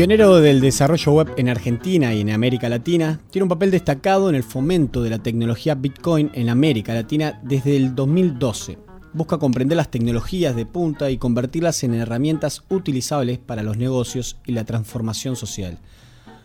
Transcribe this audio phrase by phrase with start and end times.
[0.00, 4.34] Pionero del desarrollo web en Argentina y en América Latina, tiene un papel destacado en
[4.34, 8.78] el fomento de la tecnología Bitcoin en América Latina desde el 2012.
[9.12, 14.52] Busca comprender las tecnologías de punta y convertirlas en herramientas utilizables para los negocios y
[14.52, 15.76] la transformación social.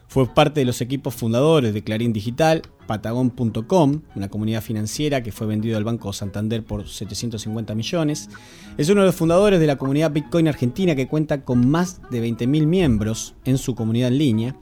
[0.07, 5.47] Fue parte de los equipos fundadores de Clarín Digital, Patagon.com, una comunidad financiera que fue
[5.47, 8.30] vendido al Banco Santander por 750 millones.
[8.77, 12.23] Es uno de los fundadores de la comunidad Bitcoin Argentina que cuenta con más de
[12.23, 14.55] 20.000 miembros en su comunidad en línea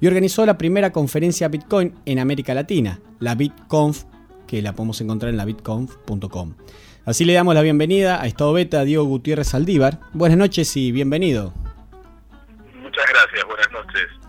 [0.00, 4.04] y organizó la primera conferencia Bitcoin en América Latina, la BitConf,
[4.46, 6.54] que la podemos encontrar en la bitconf.com.
[7.04, 10.00] Así le damos la bienvenida a Estado Beta Diego Gutiérrez Aldívar.
[10.12, 11.52] Buenas noches y bienvenido.
[12.82, 14.19] Muchas gracias, buenas noches.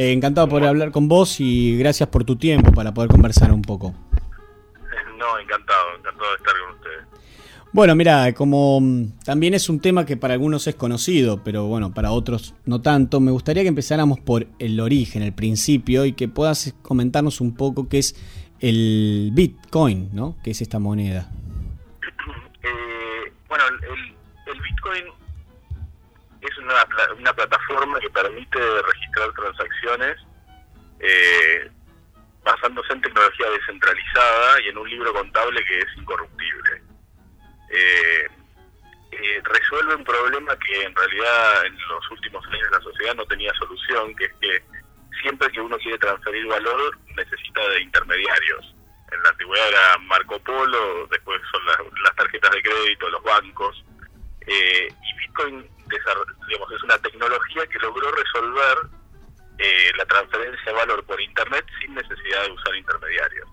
[0.00, 3.60] Eh, encantado por hablar con vos y gracias por tu tiempo para poder conversar un
[3.60, 3.94] poco.
[5.18, 7.20] No, encantado, encantado de estar con ustedes.
[7.72, 11.92] Bueno, mira, como mm, también es un tema que para algunos es conocido, pero bueno,
[11.92, 16.28] para otros no tanto, me gustaría que empezáramos por el origen, el principio, y que
[16.28, 18.16] puedas comentarnos un poco qué es
[18.60, 20.38] el Bitcoin, ¿no?
[20.42, 21.30] ¿Qué es esta moneda?
[22.62, 25.19] Eh, bueno, el, el Bitcoin
[26.62, 30.16] una, una plataforma que permite registrar transacciones
[31.00, 31.70] eh,
[32.44, 36.82] basándose en tecnología descentralizada y en un libro contable que es incorruptible.
[37.70, 38.28] Eh,
[39.12, 43.52] eh, resuelve un problema que en realidad en los últimos años la sociedad no tenía
[43.54, 44.62] solución, que es que
[45.20, 48.74] siempre que uno quiere transferir valor necesita de intermediarios.
[49.12, 53.84] En la antigüedad era Marco Polo, después son las, las tarjetas de crédito, los bancos,
[54.46, 55.68] eh, y Bitcoin
[56.48, 58.78] digamos, es una tecnología que logró resolver
[59.58, 63.48] eh, la transferencia de valor por Internet sin necesidad de usar intermediarios.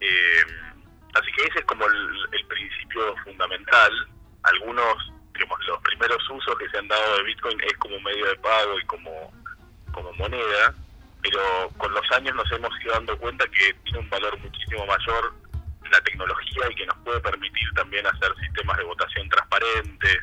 [0.00, 0.44] Eh,
[1.14, 3.92] así que ese es como el, principio fundamental.
[4.44, 8.36] Algunos, digamos, los primeros usos que se han dado de Bitcoin es como medio de
[8.36, 9.32] pago y como,
[9.92, 10.74] como moneda,
[11.22, 15.34] pero con los años nos hemos ido dando cuenta que tiene un valor muchísimo mayor
[15.90, 20.18] la tecnología y que nos puede permitir también hacer sistemas de votación transparentes,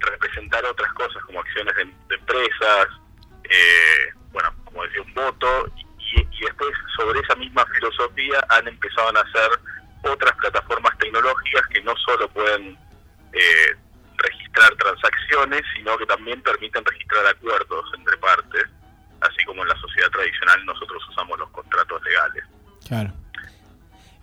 [0.00, 1.82] representar otras cosas como acciones de,
[2.14, 2.86] empresas,
[3.44, 9.12] eh, bueno, como decía, un voto, y, después sobre esa misma filosofía han empezado a
[9.12, 9.50] nacer
[10.02, 12.76] otras plataformas tecnológicas que no solo pueden
[13.32, 13.76] eh,
[14.18, 18.64] registrar transacciones, sino que también permiten registrar acuerdos entre partes,
[19.20, 22.44] así como en la sociedad tradicional nosotros usamos los contratos legales.
[22.86, 23.23] Claro.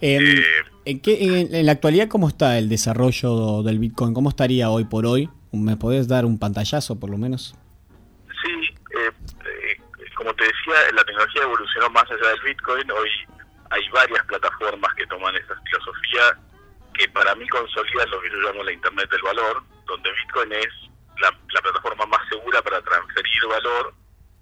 [0.02, 0.44] Em, eh,
[0.86, 4.14] ¿en, qué, en, la actualidad, ¿cómo está el desarrollo del Bitcoin?
[4.14, 5.30] ¿Cómo estaría hoy por hoy?
[5.52, 7.56] ¿Me podés dar un pantallazo, por lo menos?
[8.44, 8.52] Sí,
[8.98, 9.12] eh,
[9.46, 9.78] eh,
[10.16, 12.90] como te decía, la tecnología evolucionó más allá del Bitcoin.
[12.92, 13.10] Hoy
[13.70, 16.38] hay varias plataformas que toman esa filosofía
[16.94, 20.74] que para mí consolidan lo que yo llamo la Internet del Valor, donde Bitcoin es
[21.22, 23.94] la, plataforma más segura para transferir valor.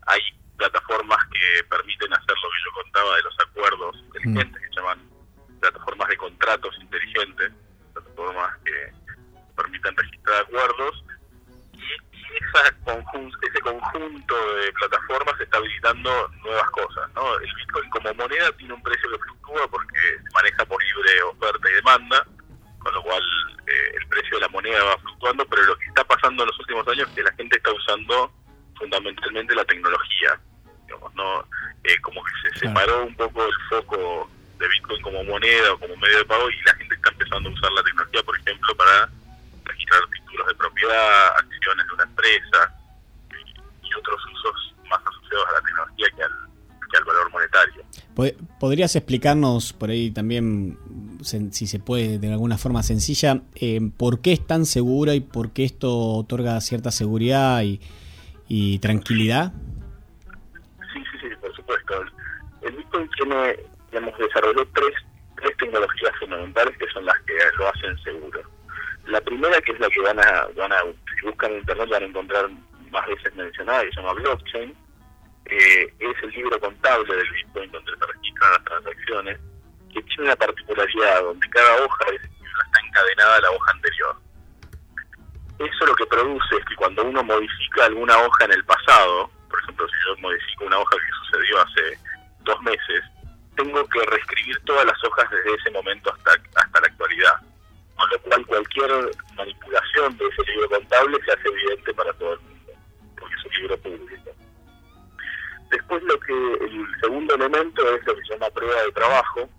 [0.08, 0.22] Hay
[0.58, 4.64] plataformas que permiten hacer lo que yo contaba de los acuerdos inteligentes, mm.
[4.64, 5.09] que llaman
[5.60, 7.52] plataformas de contratos inteligentes,
[7.94, 8.94] plataformas que
[9.56, 11.04] permitan registrar acuerdos,
[11.74, 11.82] y,
[12.30, 17.10] esa ese conjunto de plataformas está habilitando nuevas cosas.
[17.16, 17.36] ¿no?
[17.40, 21.70] El Bitcoin como moneda tiene un precio que fluctúa porque se maneja por libre oferta
[21.70, 22.26] y demanda,
[22.80, 23.24] con lo cual
[23.68, 26.60] eh, el precio de la moneda va fluctuando, pero lo que está pasando en los
[26.60, 28.32] últimos años es que la gente está usando
[28.78, 30.40] fundamentalmente la tecnología.
[30.86, 31.46] Digamos, ¿no?
[31.84, 35.96] Eh, como que se separó un poco el foco de Bitcoin como moneda o como
[35.96, 39.10] medio de pago y la gente está empezando a usar la tecnología, por ejemplo, para
[39.66, 42.76] registrar títulos de propiedad, acciones de una empresa
[43.84, 46.24] y, otros usos más asociados a la tecnología que
[46.98, 47.84] al, valor monetario.
[48.60, 50.78] ¿Podrías explicarnos por ahí también,
[51.22, 55.52] si se puede de alguna forma sencilla, eh, por qué es tan segura y por
[55.52, 57.80] qué esto otorga cierta seguridad y,
[58.48, 59.54] y tranquilidad?
[60.94, 62.04] Sí, sí, sí, por supuesto.
[62.62, 63.56] El Bitcoin tiene
[63.98, 64.94] hemos desarrollado tres,
[65.38, 68.42] tres tecnologías fundamentales que son las que lo hacen seguro.
[69.06, 70.82] La primera, que es la que van a, van a
[71.20, 72.50] si buscan en internet van a encontrar
[72.92, 74.76] más veces mencionada, que se llama blockchain,
[75.46, 79.40] eh, es el libro contable del Bitcoin donde se registran las transacciones,
[79.94, 84.16] que tiene una particularidad donde cada hoja libro está encadenada a la hoja anterior.
[85.60, 89.60] Eso lo que produce es que cuando uno modifica alguna hoja en el pasado, por
[89.62, 92.00] ejemplo, si yo modifico una hoja que sucedió hace
[92.42, 93.04] dos meses,
[93.60, 97.34] tengo que reescribir todas las hojas desde ese momento hasta, hasta la actualidad.
[97.96, 98.92] Con lo cual cualquier
[99.36, 102.72] manipulación de ese libro contable se hace evidente para todo el mundo,
[103.20, 104.32] porque es un libro público.
[105.72, 109.50] Después lo que el segundo elemento es lo que se llama prueba de trabajo,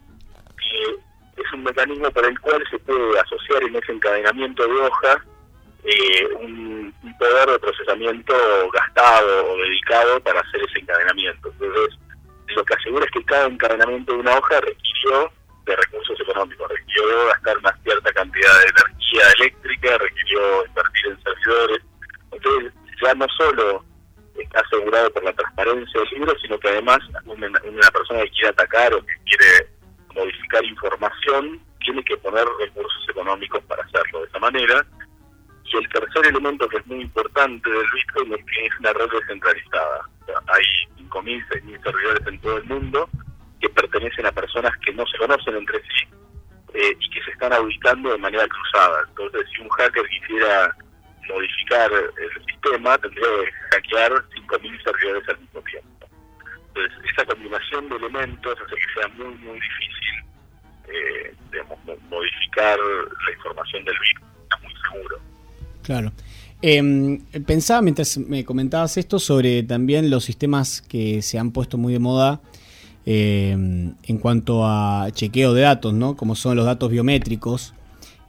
[0.57, 5.19] que es un mecanismo por el cual se puede asociar en ese encadenamiento de hojas
[5.85, 8.35] eh, un, poder de procesamiento
[8.73, 11.51] gastado o dedicado para hacer ese encadenamiento.
[11.51, 11.99] Entonces,
[12.57, 15.33] lo que asegura es que cada encadenamiento de una hoja requirió
[15.67, 21.83] de recursos económicos, requirió gastar una cierta cantidad de energía eléctrica, requirió invertir en servidores.
[22.33, 23.85] Entonces, ya no solo
[24.37, 28.95] está asegurado por la transparencia del libro, sino que además una, persona que quiere atacar
[28.95, 29.69] o que quiere
[30.15, 34.87] modificar información tiene que poner recursos económicos para hacerlo de esa manera.
[35.65, 39.09] Y el tercer elemento que es muy importante del Bitcoin es que es una red
[39.11, 40.09] descentralizada.
[40.49, 43.09] hay 5.000, 6.000 servidores en todo el mundo
[43.61, 46.09] que pertenecen a personas que no se conocen entre sí
[46.75, 49.03] eh, y que se están auditando de manera cruzada.
[49.09, 50.75] Entonces, si un hacker quisiera
[51.29, 56.07] modificar el sistema, tendría que hackear 5.000 servidores al mismo tiempo.
[56.69, 60.01] Entonces, esa combinación de elementos hace que sea muy, muy difícil
[60.89, 61.35] eh,
[62.09, 64.31] modificar la información del Bitcoin.
[64.43, 65.21] Está muy seguro.
[65.83, 66.13] Claro.
[66.63, 71.93] Eh, pensaba mientras me comentabas esto sobre también los sistemas que se han puesto muy
[71.93, 72.41] de moda
[73.07, 76.17] eh, en cuanto a chequeo de datos, ¿no?
[76.17, 77.75] Como son los datos biométricos.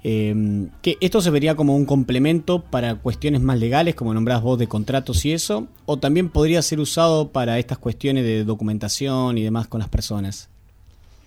[0.04, 4.58] Eh, que esto se vería como un complemento para cuestiones más legales, como nombrás vos
[4.58, 9.44] de contratos y eso, o también podría ser usado para estas cuestiones de documentación y
[9.44, 10.50] demás con las personas.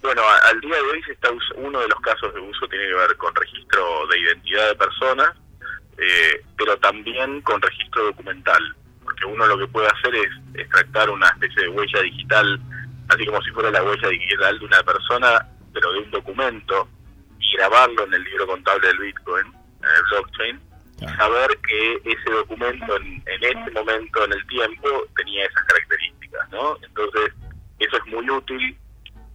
[0.03, 2.95] Bueno, al día de hoy se está uno de los casos de uso tiene que
[2.95, 5.44] ver con registro de identidad de personas
[5.99, 11.29] eh, pero también con registro documental, porque uno lo que puede hacer es extractar una
[11.29, 12.61] especie de huella digital,
[13.09, 16.89] así como si fuera la huella digital de una persona, pero de un documento,
[17.39, 20.61] y grabarlo en el libro contable del Bitcoin, en el blockchain,
[21.01, 26.49] y saber que ese documento en, en ese momento en el tiempo tenía esas características,
[26.51, 26.79] ¿no?
[26.83, 27.33] Entonces,
[27.81, 28.79] eso es muy útil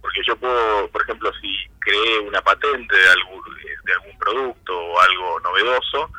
[0.00, 3.42] porque yo puedo, por ejemplo, si creé una patente de algún,
[3.84, 6.10] de algún producto o algo novedoso,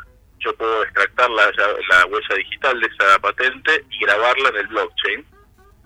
[0.43, 1.51] yo puedo extractar la,
[1.89, 5.25] la huella digital de esa patente y grabarla en el blockchain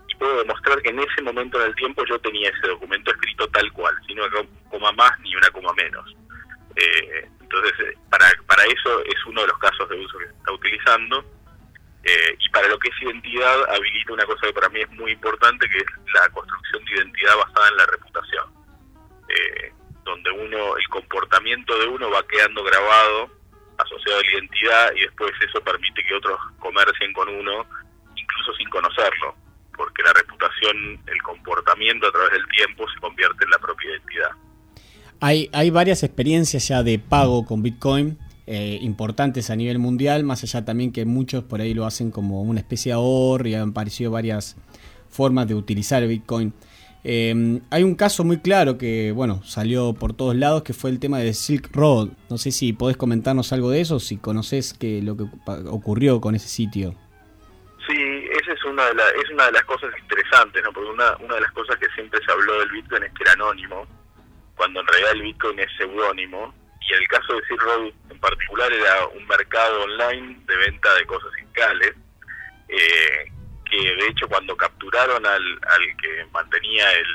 [0.08, 3.46] y puedo demostrar que en ese momento en el tiempo yo tenía ese documento escrito
[3.48, 4.30] tal cual, sin una
[4.70, 6.16] coma más ni una coma menos.
[6.76, 10.32] Eh, entonces, eh, para, para eso es uno de los casos de uso que se
[10.32, 11.24] está utilizando.
[12.04, 15.12] Eh, y para lo que es identidad, habilita una cosa que para mí es muy
[15.12, 18.56] importante, que es la construcción de identidad basada en la reputación.
[20.04, 23.28] donde uno, el comportamiento de uno va quedando grabado
[23.78, 27.66] asociado a la identidad y después eso permite que otros comercien con uno
[28.16, 29.34] incluso sin conocerlo,
[29.76, 34.30] porque la reputación, el comportamiento a través del tiempo se convierte en la propia identidad.
[35.20, 40.42] Hay, hay varias experiencias ya de pago con Bitcoin eh, importantes a nivel mundial, más
[40.44, 43.70] allá también que muchos por ahí lo hacen como una especie de ahorro y han
[43.70, 44.56] aparecido varias
[45.08, 46.52] formas de utilizar Bitcoin.
[47.08, 50.98] Em, hay un caso muy claro que, bueno, salió por todos lados, que fue el
[50.98, 52.08] tema de Silk Road.
[52.28, 55.22] No sé si podés comentarnos algo de eso, si conoces que lo que
[55.70, 56.96] ocurrió con ese sitio.
[57.86, 60.72] Sí, esa es una de, la, es una de las cosas interesantes, ¿no?
[60.72, 63.34] Porque una, una de las cosas que siempre se habló del Bitcoin es que era
[63.34, 63.86] anónimo,
[64.56, 66.52] cuando en realidad el Bitcoin es seudónimo.
[66.90, 71.06] Y el caso de Silk Road en particular era un mercado online de venta de
[71.06, 71.94] cosas fiscales.
[72.68, 73.30] Eh,
[73.70, 77.06] que de hecho cuando capturaron al, al que mantenía el,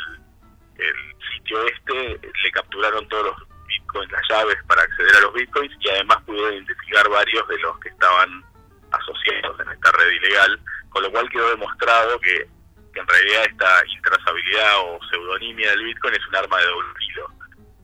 [0.78, 0.96] el
[1.34, 5.90] sitio este, le capturaron todos los bitcoins, las llaves para acceder a los bitcoins y
[5.90, 8.44] además pudieron identificar varios de los que estaban
[8.92, 10.60] asociados en esta red ilegal,
[10.90, 12.48] con lo cual quedó demostrado que,
[12.94, 17.28] en realidad esta intrazabilidad o pseudonimia del bitcoin es un arma de doble filo.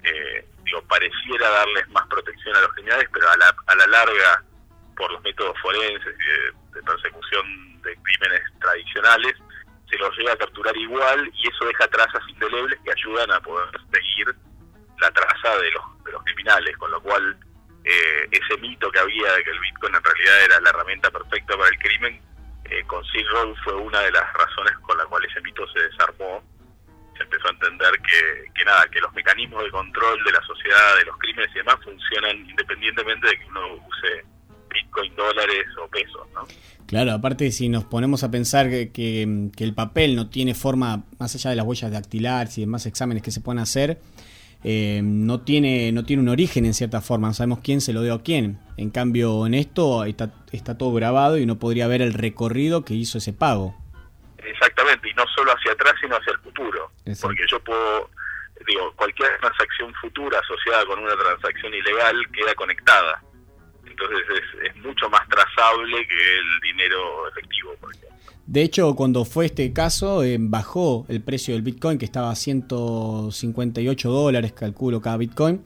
[0.03, 4.43] Eh, digo, pareciera darles más protección a los criminales, pero a la, a la larga,
[4.97, 9.35] por los métodos forenses y de persecución de crímenes tradicionales,
[9.89, 13.69] se los llega a capturar igual y eso deja trazas indelebles que ayudan a poder
[13.91, 14.35] seguir
[14.99, 17.37] la traza de los, de los criminales, con lo cual
[17.83, 21.57] eh, ese mito que había de que el Bitcoin en realidad era la herramienta perfecta
[21.57, 22.21] para el crimen,
[22.65, 25.79] eh, con Silk Road fue una de las razones con la cual ese mito se
[25.79, 26.43] desarmó.
[27.15, 30.97] Se empezó a entender que, que nada, que los mecanismos de control de la sociedad,
[30.97, 34.25] de los crímenes y demás funcionan independientemente de que uno use
[34.77, 36.47] Bitcoin, dólares o pesos, ¿no?
[36.87, 41.49] Claro, aparte si nos ponemos a pensar que, el papel no tiene forma, más allá
[41.49, 43.99] de las huellas dactilares y demás exámenes que se pueden hacer,
[44.63, 48.03] eh, no, tiene, no tiene un origen en cierta forma, no sabemos quién se lo
[48.03, 48.59] dio a quién.
[48.77, 52.93] En cambio, en esto está, está todo grabado y no podría ver el recorrido que
[52.93, 53.75] hizo ese pago.
[54.37, 56.89] Exactamente, y no solo hacia atrás, sino hacia el futuro.
[57.21, 58.09] Porque yo puedo,
[58.65, 63.21] digo, cualquier transacción futura asociada con una transacción ilegal queda conectada
[63.99, 64.27] entonces
[64.63, 68.17] es, mucho más trazable que el dinero efectivo, por ejemplo.
[68.45, 72.35] De hecho, cuando fue este caso, eh, bajó el precio del Bitcoin, que estaba a
[72.35, 75.61] 158 dólares, calculo, cada Bitcoin,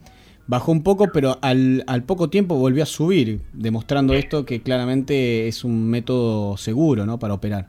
[0.46, 5.46] bajó un poco, pero al, al poco tiempo volvió a subir, demostrando esto que claramente
[5.46, 7.18] es un método seguro ¿no?
[7.18, 7.66] para operar.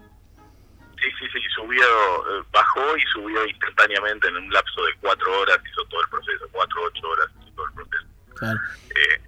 [0.99, 5.59] Sí, sí, sí, subió, eh, bajó y subió instantáneamente en un lapso de cuatro horas,
[5.69, 8.05] hizo todo el proceso, cuatro, ocho horas hizo todo el proceso.
[8.35, 8.59] Claro.
[8.89, 9.21] Eh,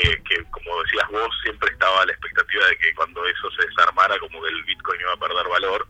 [0.00, 4.42] que, como decías vos, siempre estaba la expectativa de que cuando eso se desarmara, como
[4.42, 5.88] que el Bitcoin iba a perder valor,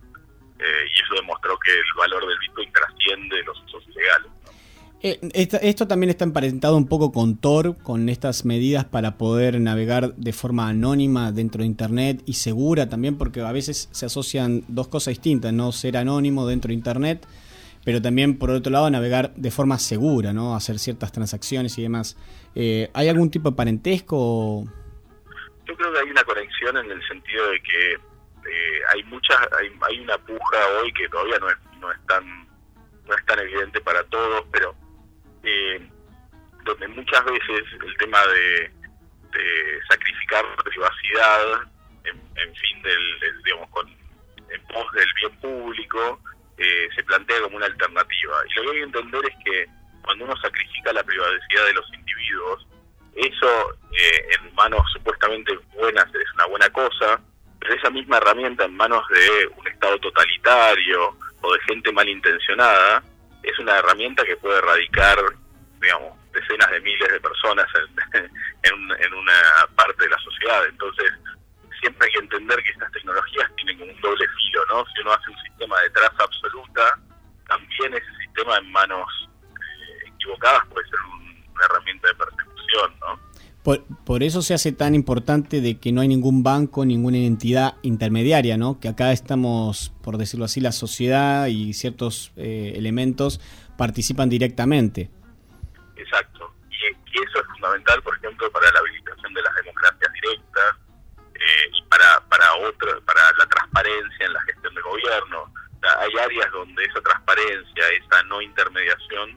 [0.58, 4.30] eh, y eso demostró que el valor del Bitcoin trasciende los usos ilegales.
[5.02, 10.14] Eh, esto, también está emparentado un poco con Tor, con estas medidas para poder navegar
[10.14, 14.88] de forma anónima dentro de Internet y segura también, porque a veces se asocian dos
[14.88, 17.26] cosas distintas, no ser anónimo dentro de Internet,
[17.86, 20.56] pero también por otro lado navegar de forma segura, ¿no?
[20.56, 22.16] hacer ciertas transacciones y demás.
[22.56, 24.64] Eh, ¿Hay algún tipo de parentesco?
[25.66, 29.70] Yo creo que hay una conexión en el sentido de que eh, hay muchas, hay,
[29.88, 32.24] hay una puja hoy que todavía no es, no es tan
[33.06, 34.74] no es tan evidente para todos, pero
[35.44, 35.88] eh,
[36.64, 38.72] donde muchas veces el tema de,
[39.88, 41.70] sacrificar la privacidad
[42.02, 46.18] en, fin del, digamos con en pos del bien público
[46.58, 49.66] eh, se plantea como una alternativa y lo que hay que entender es que
[50.02, 52.66] cuando uno sacrifica la privacidad de los individuos
[53.14, 57.20] eso eh, en manos supuestamente buenas es una buena cosa
[57.60, 63.02] pero esa misma herramienta en manos de un estado totalitario o de gente malintencionada
[63.46, 65.18] es una herramienta que puede erradicar,
[65.80, 67.66] digamos, decenas de miles de personas
[68.12, 68.72] en,
[69.04, 69.32] en, una
[69.76, 70.66] parte de la sociedad.
[70.66, 71.12] Entonces,
[71.86, 74.84] siempre hay que entender que estas tecnologías tienen un doble filo, ¿no?
[74.86, 76.98] Si uno hace un sistema de traza absoluta,
[77.46, 79.06] también ese sistema en manos
[79.54, 83.26] eh, equivocadas puede ser una herramienta de persecución, ¿no?
[84.04, 88.56] Por, eso se hace tan importante de que no hay ningún banco, ninguna entidad intermediaria,
[88.56, 88.78] ¿no?
[88.78, 93.40] Que acá estamos, por decirlo así, la sociedad y ciertos eh, elementos
[93.76, 95.10] participan directamente.
[95.96, 96.54] Exacto.
[96.70, 96.76] Y,
[97.16, 100.85] eso es fundamental, por ejemplo, para la habilitación de las democracias directas
[101.46, 105.52] eh, y para, para, otro, para la transparencia en la gestión de gobierno.
[106.00, 109.30] hay áreas donde esa transparencia, esa no intermediación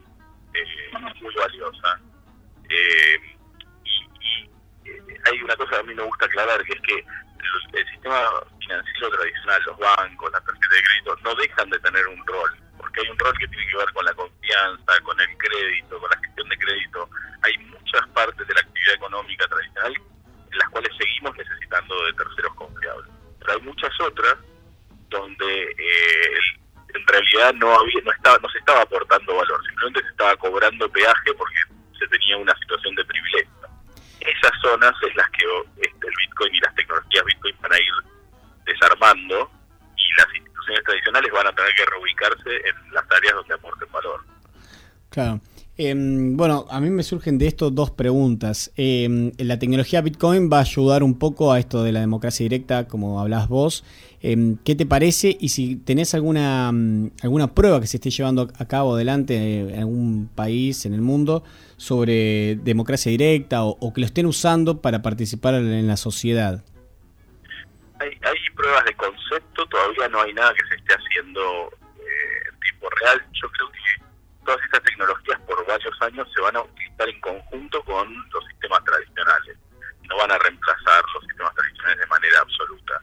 [0.54, 2.00] eh, es muy valiosa.
[2.68, 3.36] Eh,
[5.24, 9.10] hay una cosa que a mí me gusta aclarar, que es que el, sistema financiero
[9.10, 13.08] tradicional, los bancos, las tarjetas de crédito, no dejan de tener un rol, porque hay
[13.08, 16.48] un rol que tiene que ver con la confianza, con el crédito, con la gestión
[16.48, 17.08] de crédito.
[17.42, 19.94] Hay muchas partes de la actividad económica tradicional
[20.50, 21.59] en las cuales seguimos necesitando
[22.04, 23.10] de terceros confiables.
[23.38, 24.36] Pero hay muchas otras
[25.08, 26.38] donde eh,
[26.94, 30.90] en realidad no había, no estaba, no se estaba aportando valor, simplemente se estaba cobrando
[30.90, 31.56] peaje porque
[31.98, 33.60] se tenía una situación de privilegio
[34.20, 35.46] esas zonas es las que
[35.78, 37.92] este, el Bitcoin y las tecnologías Bitcoin van a ir
[38.66, 39.50] desarmando
[39.96, 44.24] y las instituciones tradicionales van a tener que reubicarse en las áreas donde aporten valor.
[45.10, 45.40] Claro.
[45.82, 48.70] Em, bueno, a mí me surgen de esto dos preguntas.
[48.76, 52.86] Eh, la tecnología Bitcoin va a ayudar un poco a esto de la democracia directa,
[52.86, 53.82] como hablas vos.
[54.20, 55.38] Em, ¿Qué te parece?
[55.40, 59.78] Y si tenés alguna, mm, alguna prueba que se esté llevando a cabo adelante en
[59.78, 61.44] algún país, en el mundo,
[61.78, 66.62] sobre democracia directa o, que lo estén usando para participar en la sociedad.
[68.00, 71.40] Hay, hay, pruebas de concepto, todavía no hay nada que se esté haciendo
[71.96, 73.18] eh, en tiempo real.
[73.32, 73.80] Yo creo que
[74.50, 78.82] todas estas tecnologías por varios años se van a utilizar en conjunto con los sistemas
[78.82, 79.56] tradicionales.
[80.08, 83.00] No van a reemplazar los sistemas tradicionales de manera absoluta.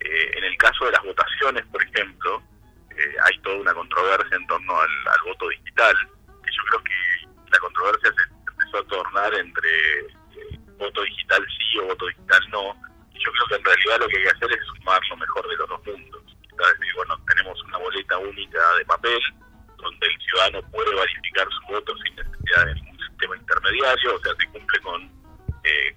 [0.00, 2.42] Eh, en el caso de las votaciones, por ejemplo,
[2.90, 4.90] eh, hay toda una controversia en torno al,
[5.24, 11.46] voto digital, yo creo que la controversia se empezó a tornar entre eh, voto digital
[11.48, 12.76] sí o voto digital no.
[13.14, 15.48] Y yo creo que en realidad lo que hay que hacer es sumar lo mejor
[15.48, 16.22] de los dos mundos.
[16.26, 19.20] Es decir, bueno, tenemos una boleta única de papel,
[19.80, 24.32] donde el ciudadano puede verificar su voto sin necesidad de ningún sistema intermediario, o sea,
[24.38, 25.08] se cumple con,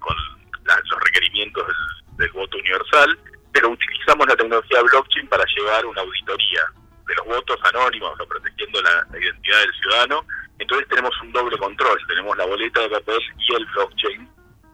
[0.00, 0.16] con
[0.64, 1.64] los requerimientos
[2.18, 3.18] del voto universal
[3.54, 6.62] pero utilizamos la tecnología blockchain para llevar una auditoría
[7.06, 10.26] de los votos anónimos o protegiendo la, identidad del ciudadano.
[10.58, 14.28] Entonces tenemos un doble control, tenemos la boleta de papel y el blockchain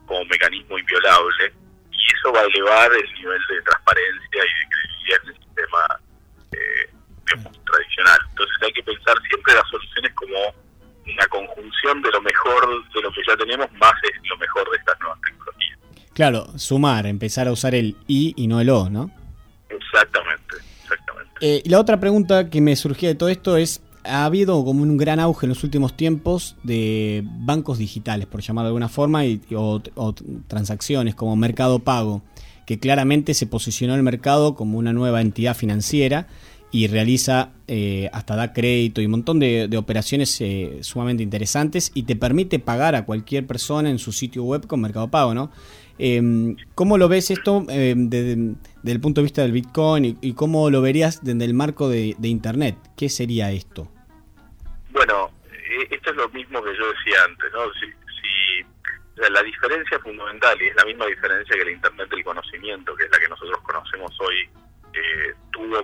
[0.06, 1.52] como mecanismo inviolable
[1.92, 3.40] y eso va a elevar el nivel
[9.10, 10.36] pensar siempre las soluciones como
[11.12, 14.76] una conjunción de lo mejor de lo que ya tenemos más es lo mejor de
[14.76, 15.78] estas nuevas tecnologías.
[16.12, 19.10] Claro, sumar, empezar a usar el I y no el O, ¿no?
[19.68, 21.32] Exactamente, exactamente.
[21.40, 24.96] Eh, la otra pregunta que me surgía de todo esto es, ha habido como un
[24.96, 29.40] gran auge en los últimos tiempos de bancos digitales, por llamarlo de alguna forma, y,
[29.54, 29.82] o,
[30.46, 32.22] transacciones como Mercado Pago,
[32.66, 36.28] que claramente se posicionó el mercado como una nueva entidad financiera
[36.72, 42.04] y realiza eh, hasta da crédito y un montón de, operaciones eh, sumamente interesantes y
[42.04, 45.50] te permite pagar a cualquier persona en su sitio web con Mercado Pago, ¿no?
[45.98, 48.54] Em, ¿Cómo lo ves esto em, desde,
[48.86, 52.76] el punto de vista del Bitcoin y, cómo lo verías desde el marco de, Internet?
[52.96, 53.90] ¿Qué sería esto?
[54.92, 57.60] Bueno, e, esto es lo mismo que yo decía antes, ¿no?
[57.74, 57.86] Si,
[59.28, 63.10] la diferencia fundamental, y es la misma diferencia que el Internet del conocimiento, que es
[63.10, 64.48] la que nosotros conocemos hoy,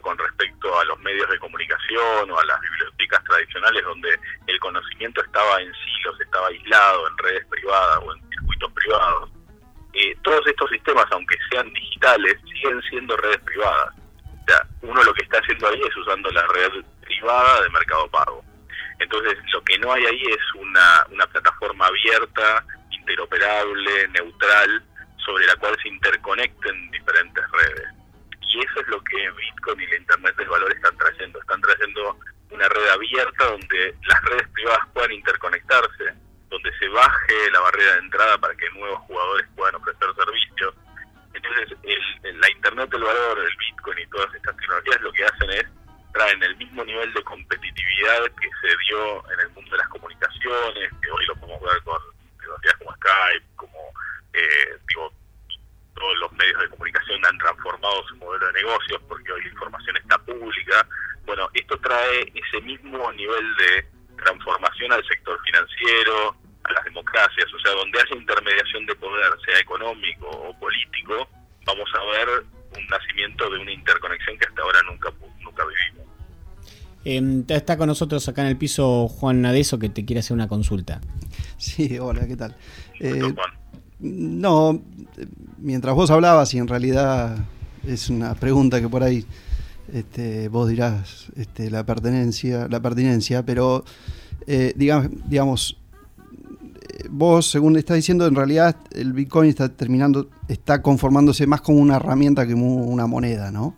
[0.02, 5.22] con respecto a los medios de comunicación o a las bibliotecas tradicionales donde el conocimiento
[5.22, 9.30] estaba en silos, estaba aislado en redes privadas o en circuitos privados.
[9.92, 13.94] Eh, todos estos sistemas, aunque sean digitales, siguen siendo redes privadas.
[14.42, 18.08] O sea, uno lo que está haciendo ahí es usando la red privada de Mercado
[18.08, 18.44] Pago.
[18.98, 24.82] Entonces, lo que no hay ahí es una, una plataforma abierta, interoperable, neutral,
[25.24, 26.85] sobre la cual se interconecten
[28.56, 31.40] y eso es lo que Bitcoin y la Internet del Valor están trayendo.
[31.40, 32.18] Están trayendo
[32.50, 36.14] una red abierta donde las redes privadas puedan interconectarse,
[36.48, 40.74] donde se baje la barrera de entrada para que nuevos jugadores puedan ofrecer servicios.
[41.34, 41.78] Entonces,
[42.22, 45.66] la Internet del Valor, el Bitcoin y todas estas tecnologías lo que hacen es
[46.14, 50.90] traen el mismo nivel de competitividad que se dio en el mundo de las comunicaciones,
[51.02, 52.00] que hoy lo podemos ver con
[52.38, 53.78] tecnologías como Skype, como
[54.32, 55.12] eh, digo,
[55.96, 59.96] todos los medios de comunicación han transformado su modelo de negocios porque hoy la información
[59.96, 60.86] está pública.
[61.24, 63.86] Bueno, esto trae ese mismo nivel de
[64.22, 69.60] transformación al sector financiero, a las democracias, o sea, donde haya intermediación de poder, sea
[69.60, 71.28] económico o político,
[71.64, 72.28] vamos a ver
[72.76, 76.06] un nacimiento de una interconexión que hasta ahora nunca, nunca vivimos.
[77.04, 80.48] Eh, está con nosotros acá en el piso Juan Nadeso que te quiere hacer una
[80.48, 81.00] consulta.
[81.58, 82.56] Sí, hola, ¿qué tal?
[83.00, 83.34] Eh,
[83.98, 84.82] no,
[85.58, 87.38] mientras vos hablabas y en realidad
[87.86, 89.24] es una pregunta que por ahí
[89.92, 93.84] este, vos dirás este, la pertenencia, la pertinencia, pero
[94.46, 95.78] eh, digamos, digamos,
[97.10, 101.96] vos según estás diciendo en realidad el Bitcoin está terminando, está conformándose más como una
[101.96, 103.74] herramienta que como una moneda, ¿no?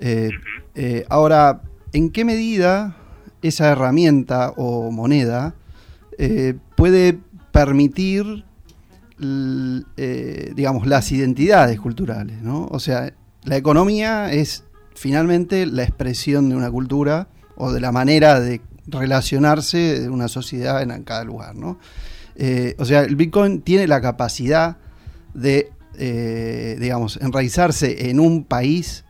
[0.00, 0.30] Eh,
[0.74, 2.96] eh, ahora, ¿en qué medida
[3.42, 5.54] esa herramienta o moneda
[6.76, 7.18] puede
[7.52, 8.44] permitir
[9.18, 12.66] eh, digamos, las identidades culturales, ¿no?
[12.70, 13.12] O sea,
[13.46, 20.00] la economía es finalmente la expresión de una cultura o de la manera de relacionarse
[20.00, 21.78] de una sociedad en cada lugar, ¿no?
[22.36, 24.76] Eh, o sea, el Bitcoin tiene la capacidad
[25.32, 29.04] de, eh, digamos, enraizarse en un país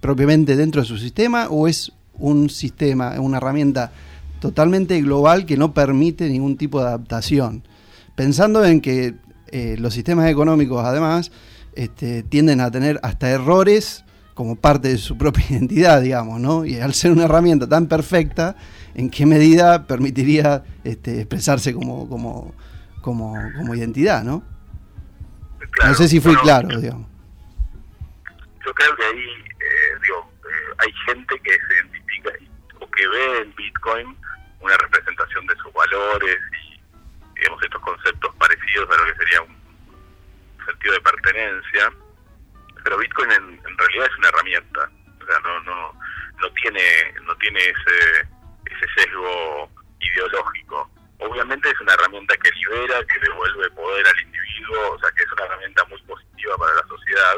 [0.00, 3.90] propiamente dentro de su sistema o es un sistema, una herramienta
[4.38, 7.64] totalmente global que no permite ningún tipo de adaptación
[8.20, 9.14] pensando en que
[9.50, 11.32] eh, los sistemas económicos además
[11.74, 14.04] este, tienden a tener hasta errores
[14.34, 16.64] como parte de su propia identidad, digamos, ¿no?
[16.64, 18.56] Y al ser una herramienta tan perfecta,
[18.94, 22.54] ¿en qué medida permitiría este, expresarse como, como,
[23.02, 24.42] como, como identidad, ¿no?
[25.84, 27.06] no sé si fui claro, digamos.
[28.66, 32.30] Yo creo que ahí, eh, digo, eh, hay gente que se identifica
[32.80, 34.16] o que ve en Bitcoin
[34.60, 36.38] una representación de sus valores
[37.40, 39.59] digamos, estos conceptos parecidos a lo que sería un
[40.70, 41.92] sentido de pertenencia,
[42.82, 45.92] pero Bitcoin en, realidad es una herramienta, o sea, no, no,
[46.40, 48.28] no tiene, no tiene ese,
[48.66, 50.90] ese sesgo ideológico.
[51.18, 55.32] Obviamente es una herramienta que libera, que devuelve poder al individuo, o sea, que es
[55.32, 57.34] una herramienta muy positiva para la sociedad,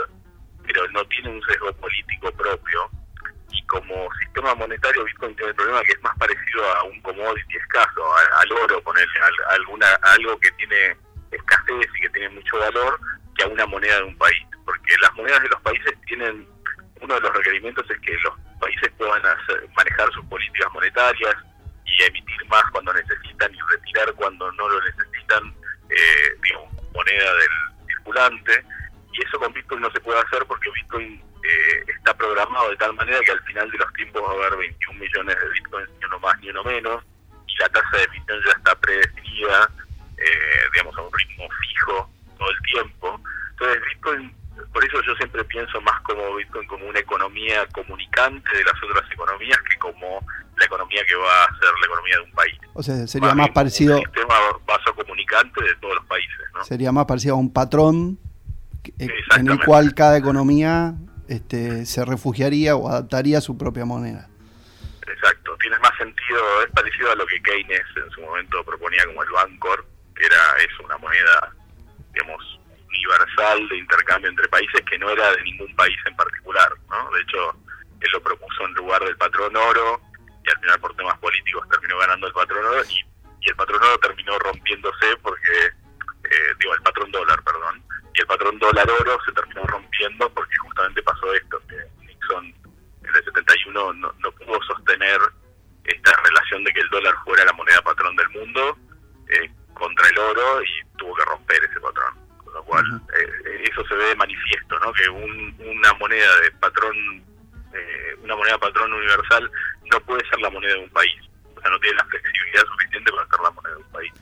[0.64, 2.90] pero no tiene un sesgo político propio
[3.72, 8.02] como sistema monetario Bitcoin tiene el problema que es más parecido a un commodity escaso,
[8.38, 10.96] al oro, ponerle alguna, algo que tiene
[11.30, 13.00] escasez y que tiene mucho valor,
[13.42, 14.46] a una moneda de un país.
[14.64, 16.46] Porque las monedas de los países tienen,
[17.00, 19.22] uno de los requerimientos es que los países puedan
[19.76, 21.34] manejar sus políticas monetarias
[21.84, 25.54] y emitir más cuando necesitan y retirar cuando no lo necesitan,
[25.90, 28.64] eh, digamos, moneda del circulante.
[29.12, 32.94] Y eso con Bitcoin no se puede hacer porque Bitcoin eh, está programado de tal
[32.94, 36.04] manera que al final de los tiempos va a haber 21 millones de bitcoins, ni
[36.04, 37.04] uno más ni uno menos,
[37.48, 39.70] y la tasa de emisión ya está predefinida,
[40.18, 41.11] eh, digamos, a un
[47.52, 50.24] economía comunicante de las otras economías que como
[50.56, 52.58] la economía que va a ser la economía de un país.
[52.74, 53.96] O sea, sería más, parecido...
[53.96, 54.34] Un sistema
[54.66, 56.64] vaso comunicante de todos los países, ¿no?
[56.64, 58.18] Sería más parecido a un patrón
[58.98, 60.94] en el cual cada economía
[61.28, 64.28] este, se refugiaría o adaptaría a su propia moneda.
[65.06, 69.22] Exacto, tiene más sentido, es parecido a lo que Keynes en su momento proponía como
[69.22, 69.86] el Bancor,
[70.16, 71.52] que era es una moneda,
[72.12, 72.51] digamos,
[73.02, 77.10] universal de intercambio entre países que no era de ningún país en particular, ¿no?
[77.10, 77.50] De hecho,
[78.00, 80.00] él lo propuso en lugar del patrón oro
[80.44, 83.98] y al final por temas políticos terminó ganando el patrón oro y, el patrón oro
[83.98, 87.82] terminó rompiéndose porque, eh, digo, el patrón dólar, perdón,
[88.14, 93.16] y el patrón dólar oro se terminó rompiendo porque justamente pasó esto, que Nixon en
[93.16, 95.18] el 71 no, no pudo sostener
[95.84, 98.78] esta relación de que el dólar fuera la moneda patrón del mundo
[99.28, 102.21] eh, contra el oro y tuvo que romper ese patrón.
[102.52, 102.84] Con lo cual,
[103.18, 104.92] eh, eso se ve de manifiesto, ¿no?
[104.92, 107.22] Que una moneda de patrón,
[107.72, 109.50] eh, una moneda patrón universal
[109.90, 111.14] no puede ser la moneda de un país.
[111.56, 114.12] O sea, no tiene la flexibilidad suficiente para ser la moneda de un país.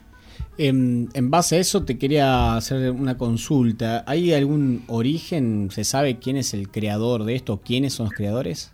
[0.57, 4.03] En, en, base a eso te quería hacer una consulta.
[4.07, 5.71] ¿Hay algún origen?
[5.71, 7.61] ¿Se sabe quién es el creador de esto?
[7.65, 8.73] ¿Quiénes son los creadores?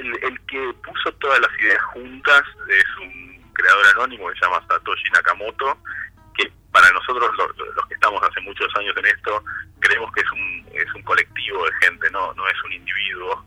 [0.00, 5.10] el, que puso todas las ideas juntas es un creador anónimo que se llama Satoshi
[5.12, 5.76] Nakamoto,
[6.72, 9.42] para nosotros los, que estamos hace muchos años en esto,
[9.80, 13.44] creemos que es un, es un colectivo de gente, no, no es un individuo.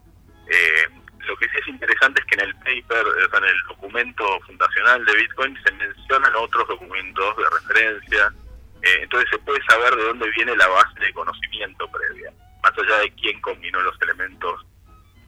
[0.47, 0.87] Eh,
[1.19, 3.05] lo que sí es interesante es que en el paper,
[3.37, 8.33] en el documento fundacional de Bitcoin, se mencionan otros documentos de referencia,
[8.81, 12.31] eh, entonces se puede saber de dónde viene la base de conocimiento previa,
[12.61, 14.65] más allá de quién combinó los elementos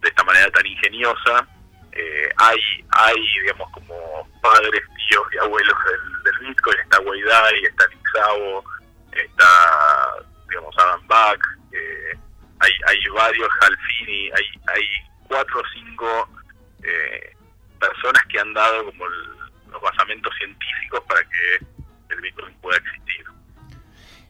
[0.01, 1.47] de esta manera tan ingeniosa.
[1.95, 5.77] Eh, hay, hay, digamos, como padres, tíos y abuelos
[6.23, 8.63] del, Bitcoin, está Weidai, está Nixabo,
[9.13, 10.15] está,
[10.49, 11.39] digamos, Adam Back,
[11.71, 12.17] eh,
[12.60, 14.84] hay, hay varios, Halfini, hay, hay
[15.27, 16.29] cuatro o cinco
[16.84, 17.36] eh,
[17.79, 21.65] personas que han dado como los basamentos científicos para que
[22.10, 23.25] el Bitcoin pueda existir.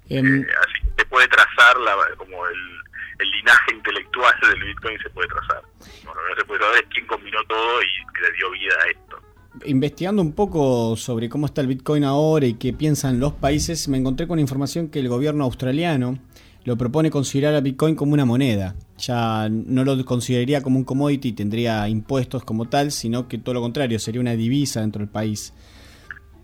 [0.09, 2.79] Em, así que se puede trazar la, como el,
[3.19, 5.63] el linaje intelectual del Bitcoin se puede trazar.
[6.29, 9.21] No se puede saber quién combinó todo y le dio vida a esto.
[9.65, 13.97] Investigando un poco sobre cómo está el Bitcoin ahora y qué piensan los países, me
[13.97, 16.19] encontré con información que el gobierno australiano
[16.65, 18.75] lo propone considerar al Bitcoin como una moneda.
[18.97, 23.61] Ya no lo consideraría como un commodity, tendría impuestos como tal, sino que todo lo
[23.61, 25.53] contrario, sería una divisa dentro del país.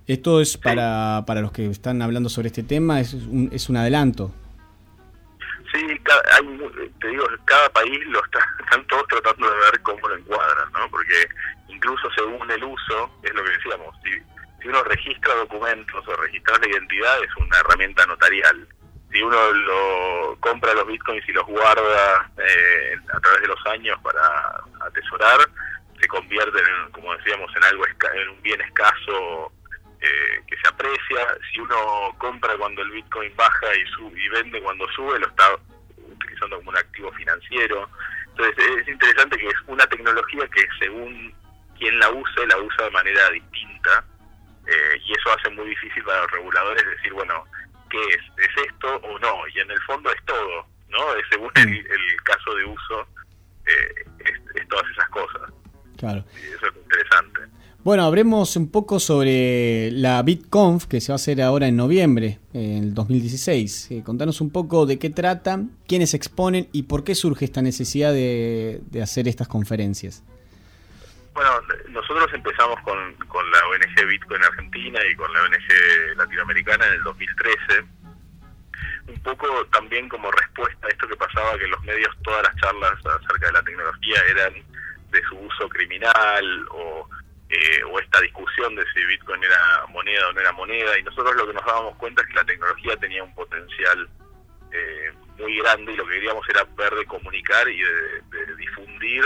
[0.06, 3.78] Esto es para, para los que están hablando sobre este tema, es un, es un
[3.78, 4.32] adelanto.
[5.72, 6.02] Sí,
[6.34, 10.72] hay, te digo, cada país lo está, están todos tratando de ver cómo lo encuadran,
[10.74, 10.90] ¿no?
[10.90, 11.28] Porque
[11.68, 14.12] incluso según el uso, es lo que decíamos, si,
[14.62, 18.68] si uno registra documentos o registrar la identidad es una herramienta notarial.
[19.12, 24.00] Si uno lo compra los bitcoins y los guarda eh, a través de los años
[24.02, 24.22] para
[24.88, 25.40] atesorar,
[26.00, 29.52] se convierten, en, como decíamos, en algo en un bien escaso
[30.02, 31.38] eh, que se aprecia.
[31.52, 35.56] Si uno compra cuando el Bitcoin baja y, sube, y vende cuando sube, lo está
[35.98, 37.88] utilizando como un activo financiero.
[38.30, 41.34] Entonces es interesante que es una tecnología que según
[41.78, 44.04] quien la use, la usa de manera distinta.
[44.68, 47.46] Eh, y eso hace muy difícil para los reguladores decir, bueno,
[47.90, 48.22] ¿qué es?
[48.38, 49.48] ¿Es esto o no?
[49.54, 51.00] Y en el fondo es todo, ¿no?
[51.30, 53.08] según el, el, caso de uso,
[53.66, 55.52] eh, es, todas esas cosas.
[55.98, 56.24] Claro.
[56.42, 57.42] Y eso es interesante.
[57.84, 62.38] Bueno, hablemos un poco sobre la BitConf que se va a hacer ahora en noviembre,
[62.54, 63.90] en el 2016.
[63.90, 68.14] Eh, contanos un poco de qué trata, quiénes exponen y por qué surge esta necesidad
[68.14, 70.24] de, hacer estas conferencias.
[71.34, 71.50] Bueno,
[71.90, 77.84] nosotros empezamos con, la ONG Bitcoin Argentina y con la ONG latinoamericana en el 2013.
[79.08, 82.56] Un poco también como respuesta a esto que pasaba, que en los medios todas las
[82.58, 84.54] charlas acerca de la tecnología eran
[85.12, 87.10] de su uso criminal o
[87.52, 91.36] eh, o esta discusión de si Bitcoin era moneda o no era moneda, y nosotros
[91.36, 94.10] lo que nos dábamos cuenta es que la tecnología tenía un potencial
[94.72, 99.24] eh, muy grande y lo que queríamos era ver de comunicar y de, difundir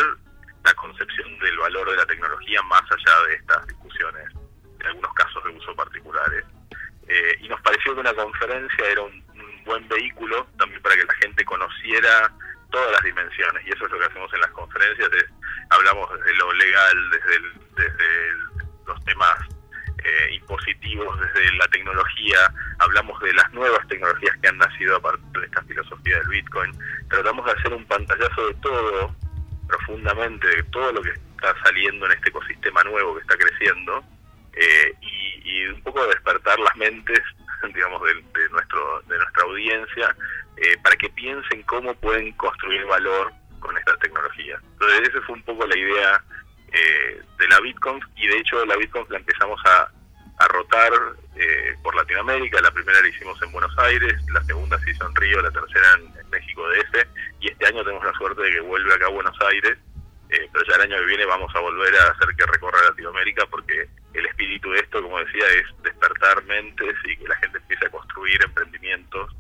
[0.63, 4.25] la concepción del valor de la tecnología más allá de estas discusiones,
[4.79, 6.43] en algunos casos de uso particulares.
[7.07, 11.03] Eh, y nos pareció que una conferencia era un, un buen vehículo también para que
[11.03, 12.33] la gente conociera
[12.71, 15.25] todas las dimensiones, y eso es lo que hacemos en las conferencias, es,
[15.69, 18.32] hablamos desde lo legal, desde desde
[18.86, 19.36] los temas
[20.04, 22.38] eh, impositivos, desde la tecnología,
[22.80, 26.71] hablamos de las nuevas tecnologías que han nacido a partir de esta filosofía del Bitcoin,
[27.10, 29.15] tratamos de hacer un pantallazo de todo,
[29.67, 34.04] profundamente, de todo lo que está saliendo en este ecosistema nuevo que está creciendo,
[34.54, 37.21] eh, y, un poco despertar las mentes,
[37.73, 40.15] digamos, de, nuestro, de nuestra audiencia,
[40.58, 43.34] eh, para que piensen cómo pueden construir valor
[43.65, 44.60] con esta tecnología.
[44.73, 46.23] Entonces, esa fue un poco la idea
[46.71, 49.91] eh, de la BitConf y de hecho la BitConf la empezamos a,
[50.49, 50.91] rotar
[51.38, 55.15] eh, por Latinoamérica, la primera la hicimos en Buenos Aires, la segunda se hizo en
[55.15, 57.08] Río, la tercera en, México DF
[57.39, 59.78] y este año tenemos la suerte de que vuelve acá a Buenos Aires,
[60.30, 63.45] eh, pero ya el año que viene vamos a volver a hacer que recorra Latinoamérica
[63.45, 67.86] porque el espíritu de esto, como decía, es despertar mentes y que la gente empiece
[67.86, 69.34] a construir emprendimientos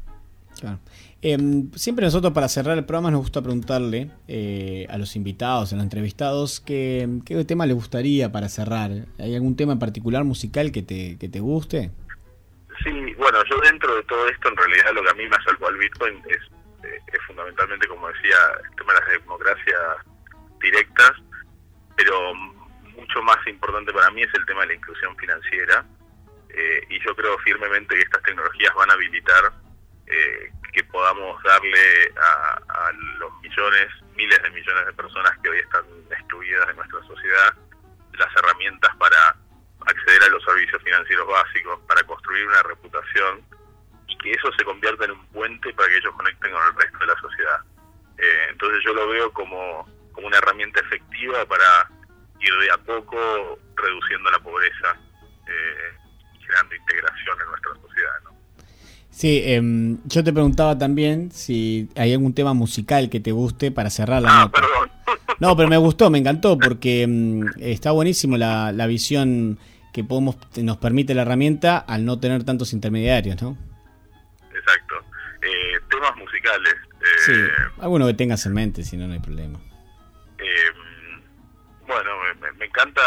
[0.59, 0.79] Claro.
[1.21, 5.75] Em, siempre nosotros para cerrar el programa nos gusta preguntarle eh, a los invitados, a
[5.75, 8.91] los entrevistados, qué, qué tema les gustaría para cerrar.
[9.17, 11.89] ¿Hay algún tema en particular musical que te, que te guste?
[13.61, 16.41] Dentro de todo esto, en realidad lo que a mí me acercó al Bitcoin es,
[16.83, 19.79] eh, es fundamentalmente, como decía, el tema de las democracias
[20.61, 21.11] directas,
[21.95, 25.85] pero mucho más importante para mí es el tema de la inclusión financiera.
[26.49, 29.51] Eh, y yo creo firmemente que estas tecnologías van a habilitar
[30.07, 35.85] eh, que podamos darle a, los millones, miles de millones de personas que hoy están
[36.11, 37.55] excluidas de nuestra sociedad
[38.17, 39.35] las herramientas para
[39.85, 43.41] acceder a los servicios financieros básicos, para construir una reputación
[44.07, 46.97] y que eso se convierta en un puente para que ellos conecten con el resto
[46.99, 47.59] de la sociedad.
[48.17, 51.89] Eh, entonces yo lo veo como, como una herramienta efectiva para
[52.39, 54.97] ir de a poco reduciendo la pobreza,
[55.47, 55.97] eh,
[56.39, 58.13] generando integración en nuestra sociedad.
[58.23, 58.35] ¿no?
[59.09, 63.89] Sí, eh, yo te preguntaba también si hay algún tema musical que te guste para
[63.89, 64.61] cerrar la ah, nota.
[64.61, 64.91] Perdón.
[65.39, 69.59] No, pero me gustó, me encantó porque mm, está buenísimo la, la visión
[69.95, 73.57] que podemos nos permite la herramienta al no tener tantos intermediarios, ¿no?
[74.53, 74.95] Exacto.
[75.41, 76.75] Eh, temas musicales.
[76.99, 77.33] Eh, sí,
[77.79, 79.57] alguno que tengas en mente, si no, no hay problema.
[80.37, 80.71] Eh,
[81.87, 82.09] bueno,
[82.41, 83.01] me, me encanta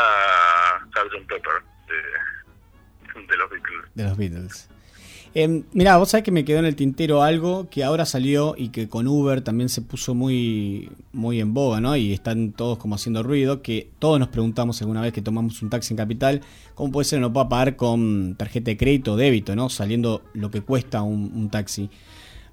[0.94, 1.28] Sgt.
[1.28, 3.84] Pepper de, de los Beatles.
[3.94, 4.70] De los Beatles.
[5.34, 8.70] Eh, mirá, vos sabés que me quedó en el tintero algo que ahora salió y
[8.70, 11.96] que con Uber también se puso muy, muy en boga, ¿no?
[11.96, 15.70] Y están todos como haciendo ruido, que todos nos preguntamos alguna vez que tomamos un
[15.70, 16.40] taxi en Capital,
[16.74, 19.68] ¿cómo puede ser que no pueda pagar con tarjeta de crédito o débito, ¿no?
[19.68, 21.90] Saliendo lo que cuesta un, taxi.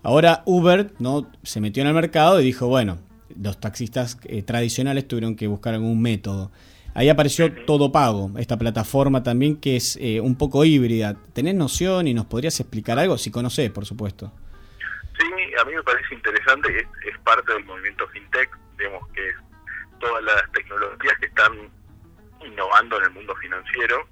[0.03, 1.27] Ahora Uber, ¿no?
[1.43, 2.97] Se metió en el mercado y dijo, bueno,
[3.41, 6.51] los taxistas eh, tradicionales tuvieron que buscar algún método.
[6.95, 11.13] Ahí apareció Todo Pago, esta plataforma también que es eh, un poco híbrida.
[11.34, 13.17] ¿Tenés noción y nos podrías explicar algo?
[13.17, 14.31] Si conocés, por supuesto.
[15.19, 15.25] Sí,
[15.60, 19.36] a mí me parece interesante, es, es parte del movimiento FinTech, digamos que es
[19.99, 21.69] todas las tecnologías que están
[22.45, 24.08] innovando en el mundo financiero.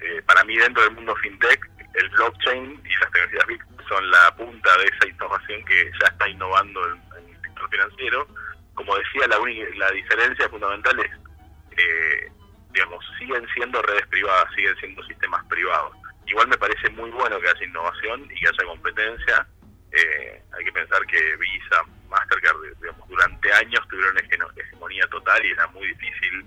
[0.00, 4.34] Eh, para mí dentro del mundo FinTech, el blockchain y las tecnologías BIC son la
[4.36, 8.26] punta de esa innovación que ya está innovando en, el sector financiero.
[8.74, 9.38] Como decía, la,
[9.76, 11.10] la diferencia fundamental es
[11.76, 12.13] eh,
[12.74, 15.96] digamos, siguen siendo redes privadas, siguen siendo sistemas privados.
[16.26, 19.46] Igual me parece muy bueno que haya innovación y que haya competencia.
[19.92, 25.66] Eh, hay que pensar que Visa, Mastercard, digamos, durante años tuvieron hegemonía total y era
[25.68, 26.44] muy difícil.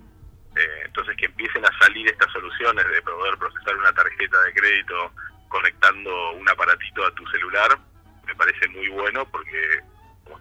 [0.57, 5.13] Eh, entonces, que empiecen a salir estas soluciones de poder procesar una tarjeta de crédito
[5.47, 7.77] conectando un aparatito a tu celular,
[8.25, 9.79] me parece muy bueno porque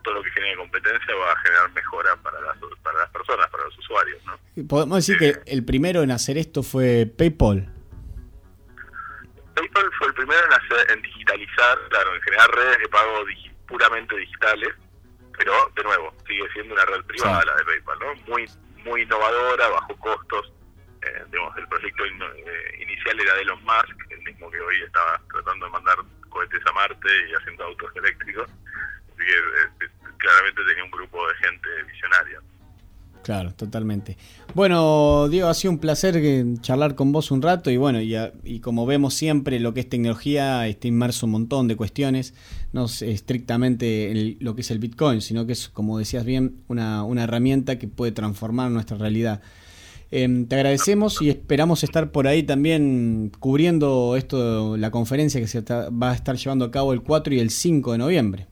[0.03, 3.64] todo lo que genere competencia va a generar mejora para las, para las personas, para
[3.64, 4.18] los usuarios.
[4.25, 4.66] ¿no?
[4.68, 7.68] Podemos decir que el primero en hacer esto fue PayPal.
[9.55, 13.25] PayPal fue el primero en, hacer, en digitalizar, claro, en generar redes de pago
[13.66, 14.68] puramente digitales,
[15.38, 18.14] pero de nuevo, sigue siendo una red privada la de PayPal, ¿no?
[18.27, 18.46] Muy,
[18.85, 20.53] muy innovadora, bajo costos.
[21.03, 25.20] Eh, digamos, el proyecto eh, inicial era de Elon Musk, el mismo que hoy estaba
[25.31, 25.96] tratando de mandar
[26.29, 28.51] cohetes a Marte y haciendo autos eléctricos.
[29.12, 29.66] Así que eh,
[30.27, 32.41] claramente tenía un grupo de gente visionaria.
[33.23, 34.17] Claro, totalmente.
[34.55, 38.61] Bueno, Diego, ha sido un placer eh, charlar con vos un rato y bueno, y,
[38.61, 42.35] como vemos siempre lo que es tecnología está inmerso un montón de cuestiones,
[42.73, 47.05] no es estrictamente lo que es el Bitcoin, sino que es, como decías bien, una,
[47.21, 49.43] herramienta que puede transformar nuestra realidad.
[50.12, 55.62] Em, te agradecemos y esperamos estar por ahí también cubriendo esto, la conferencia que se
[55.62, 58.47] va a estar llevando a cabo el 4 y el 5 de noviembre.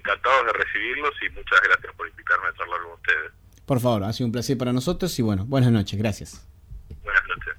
[0.00, 3.32] Encantados de recibirlos y muchas gracias por invitarme a charlar con ustedes.
[3.66, 6.46] Por favor, ha sido un placer para nosotros y bueno, buenas noches, gracias.
[7.04, 7.54] Buenas noches.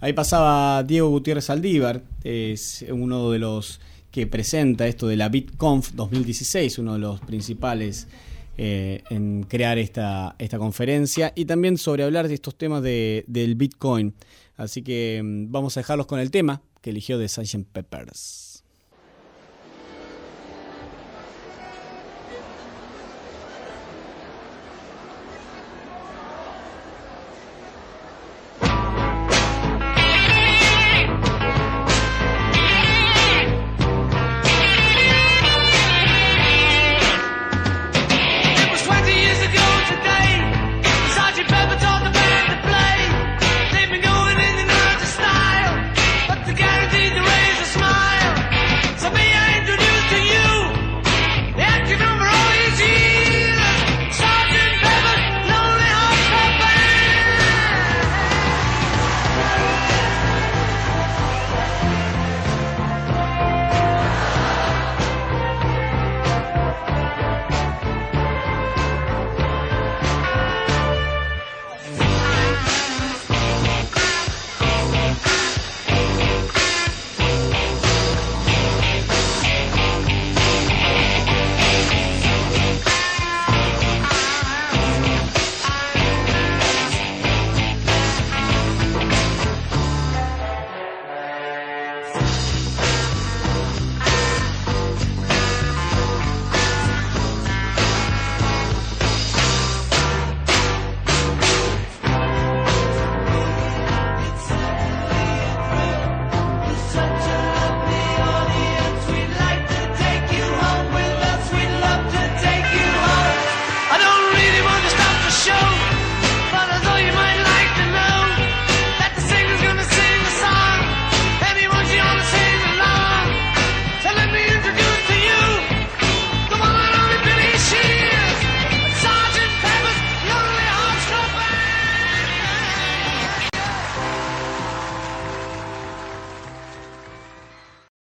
[0.00, 3.80] Ahí pasaba Diego Gutiérrez Aldívar, es uno de los
[4.10, 8.08] que presenta esto de la BitConf 2016, uno de los principales
[8.56, 13.54] eh, en crear esta, esta conferencia y también sobre hablar de estos temas de, del
[13.54, 14.14] Bitcoin.
[14.56, 17.66] Así que mm, vamos a dejarlos con el tema que eligió de Sgt.
[17.72, 18.53] Peppers.